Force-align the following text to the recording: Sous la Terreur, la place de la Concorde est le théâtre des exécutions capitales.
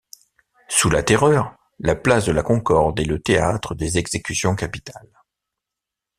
Sous 0.67 0.89
la 0.89 1.03
Terreur, 1.03 1.55
la 1.77 1.95
place 1.95 2.25
de 2.25 2.31
la 2.31 2.41
Concorde 2.41 2.99
est 2.99 3.05
le 3.05 3.21
théâtre 3.21 3.75
des 3.75 3.99
exécutions 3.99 4.55
capitales. 4.55 5.21